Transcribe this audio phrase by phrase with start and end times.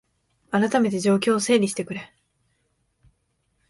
[0.49, 2.11] あらためて状況を整理してくれ